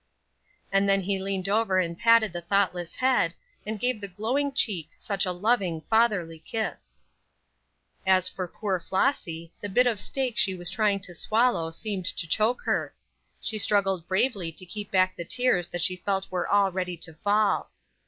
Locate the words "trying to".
10.71-11.13